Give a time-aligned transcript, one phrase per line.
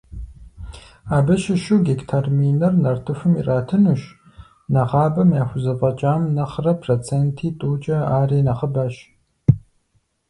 [1.17, 4.01] Абы щыщу гектар минир нартыхум иратынущ,
[4.73, 8.95] нэгъабэм яхузэфӀэкӀам нэхърэ проценти тӀукӀэ ари нэхъыбэщ.